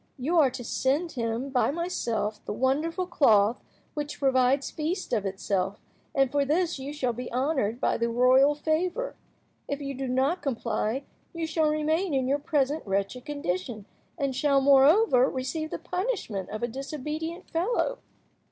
You 0.17 0.39
are 0.39 0.49
to 0.49 0.63
send 0.63 1.11
him 1.11 1.51
by 1.51 1.69
myself 1.69 2.43
the 2.45 2.53
wonderful 2.53 3.05
cloth 3.05 3.61
which 3.93 4.17
provides 4.19 4.71
feasts 4.71 5.13
of 5.13 5.27
itself, 5.27 5.79
and 6.15 6.31
for 6.31 6.43
this 6.43 6.79
you 6.79 6.91
shall 6.91 7.13
be 7.13 7.31
honoured 7.31 7.79
by 7.79 7.97
the 7.97 8.09
royal 8.09 8.55
favour. 8.55 9.13
If 9.67 9.79
you 9.79 9.93
do 9.93 10.07
not 10.07 10.41
comply, 10.41 11.03
you 11.35 11.45
shall 11.45 11.69
remain 11.69 12.15
in 12.15 12.27
your 12.27 12.39
present 12.39 12.81
wretched 12.87 13.25
condition, 13.25 13.85
and 14.17 14.35
shall, 14.35 14.59
moreover, 14.59 15.29
receive 15.29 15.69
the 15.69 15.77
punishment 15.77 16.49
of 16.49 16.63
a 16.63 16.67
disobedient 16.67 17.47
fellow. 17.47 17.99